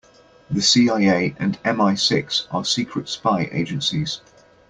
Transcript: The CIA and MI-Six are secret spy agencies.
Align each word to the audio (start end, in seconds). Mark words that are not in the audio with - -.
The 0.49 0.63
CIA 0.63 1.35
and 1.37 1.59
MI-Six 1.63 2.47
are 2.49 2.65
secret 2.65 3.07
spy 3.07 3.49
agencies. 3.51 4.21